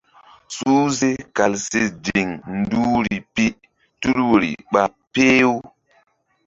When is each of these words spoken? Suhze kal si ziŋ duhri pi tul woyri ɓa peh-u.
Suhze 0.55 1.09
kal 1.35 1.53
si 1.65 1.81
ziŋ 2.03 2.27
duhri 2.69 3.17
pi 3.33 3.45
tul 4.01 4.17
woyri 4.29 4.51
ɓa 4.71 4.83
peh-u. 5.13 5.53